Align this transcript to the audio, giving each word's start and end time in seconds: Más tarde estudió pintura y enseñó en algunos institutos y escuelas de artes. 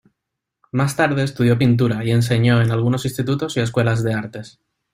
Más 0.71 0.95
tarde 0.95 1.21
estudió 1.21 1.59
pintura 1.59 2.03
y 2.03 2.09
enseñó 2.09 2.59
en 2.59 2.71
algunos 2.71 3.05
institutos 3.05 3.55
y 3.55 3.59
escuelas 3.59 4.01
de 4.03 4.15
artes. 4.15 4.59